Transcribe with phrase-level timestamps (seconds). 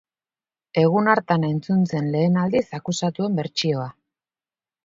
[0.83, 3.89] Egun hartan entzun zen lehen aldiz akusatuen bertsioa.